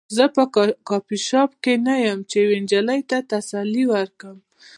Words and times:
زه 0.15 0.25
په 0.35 0.43
کافي 0.89 1.17
شاپ 1.27 1.51
کې 1.63 1.73
نه 1.85 1.93
یم 2.05 2.19
چې 2.29 2.37
یوې 2.43 2.57
نجلۍ 2.63 3.01
ته 3.09 3.17
تسلي 3.31 3.83
ورکړم 3.93 4.37